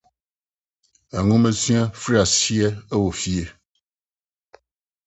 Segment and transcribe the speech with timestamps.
[1.25, 2.67] Nhomasua fi ase
[3.01, 3.43] wɔ fie.